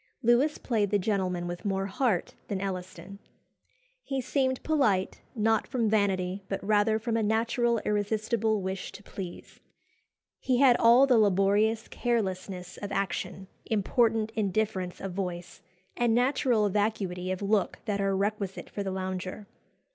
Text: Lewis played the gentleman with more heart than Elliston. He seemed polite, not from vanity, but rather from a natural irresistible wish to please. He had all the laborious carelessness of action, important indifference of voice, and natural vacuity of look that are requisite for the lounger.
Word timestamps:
Lewis 0.23 0.57
played 0.57 0.89
the 0.89 0.97
gentleman 0.97 1.45
with 1.47 1.63
more 1.63 1.85
heart 1.85 2.33
than 2.47 2.59
Elliston. 2.59 3.19
He 4.01 4.19
seemed 4.19 4.63
polite, 4.63 5.21
not 5.35 5.67
from 5.67 5.91
vanity, 5.91 6.41
but 6.49 6.59
rather 6.63 6.97
from 6.97 7.15
a 7.15 7.21
natural 7.21 7.77
irresistible 7.85 8.63
wish 8.63 8.91
to 8.93 9.03
please. 9.03 9.59
He 10.39 10.57
had 10.57 10.75
all 10.79 11.05
the 11.05 11.19
laborious 11.19 11.87
carelessness 11.87 12.77
of 12.77 12.91
action, 12.91 13.45
important 13.67 14.31
indifference 14.31 14.99
of 15.01 15.13
voice, 15.13 15.61
and 15.95 16.15
natural 16.15 16.67
vacuity 16.69 17.31
of 17.31 17.43
look 17.43 17.77
that 17.85 18.01
are 18.01 18.17
requisite 18.17 18.71
for 18.71 18.81
the 18.81 18.89
lounger. 18.89 19.45